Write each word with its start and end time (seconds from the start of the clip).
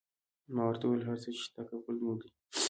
ما 0.53 0.63
ورته 0.67 0.83
وویل: 0.85 1.03
هر 1.09 1.17
څه 1.23 1.29
چې 1.35 1.41
شته 1.45 1.61
قبول 1.69 1.97
مو 2.03 2.13
دي. 2.19 2.29